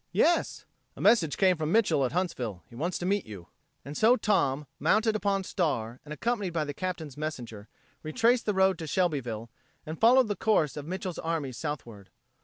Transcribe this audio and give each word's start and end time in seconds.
"Yes." 0.13 0.65
"A 0.95 0.99
message 0.99 1.37
came 1.37 1.55
from 1.57 1.71
Mitchel 1.71 2.03
at 2.07 2.11
Huntsville. 2.11 2.63
He 2.65 2.73
wants 2.73 2.97
to 2.97 3.07
see 3.07 3.21
you." 3.23 3.49
And 3.85 3.95
so 3.95 4.15
Tom, 4.15 4.65
mounted 4.79 5.15
upon 5.15 5.43
Star 5.43 5.99
and 6.03 6.11
accompanied 6.11 6.53
by 6.53 6.65
the 6.65 6.73
Captain's 6.73 7.17
messenger, 7.17 7.67
retraced 8.01 8.47
the 8.47 8.55
road 8.55 8.79
to 8.79 8.87
Shelbyville 8.87 9.51
and 9.85 10.01
followed 10.01 10.27
the 10.27 10.35
course 10.35 10.75
of 10.75 10.87
Mitchel's 10.87 11.19
army 11.19 11.51
southward. 11.51 12.09